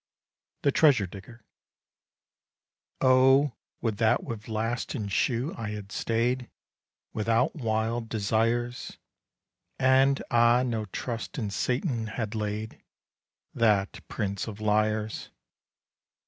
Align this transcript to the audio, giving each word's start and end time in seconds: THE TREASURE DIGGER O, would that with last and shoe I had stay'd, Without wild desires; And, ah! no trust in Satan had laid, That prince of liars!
THE 0.63 0.71
TREASURE 0.71 1.05
DIGGER 1.05 1.45
O, 3.01 3.51
would 3.81 3.97
that 3.97 4.23
with 4.23 4.47
last 4.47 4.95
and 4.95 5.11
shoe 5.11 5.53
I 5.55 5.69
had 5.73 5.91
stay'd, 5.91 6.49
Without 7.13 7.55
wild 7.55 8.09
desires; 8.09 8.97
And, 9.77 10.19
ah! 10.31 10.63
no 10.65 10.85
trust 10.85 11.37
in 11.37 11.51
Satan 11.51 12.07
had 12.07 12.33
laid, 12.33 12.81
That 13.53 14.01
prince 14.07 14.47
of 14.47 14.59
liars! 14.59 15.29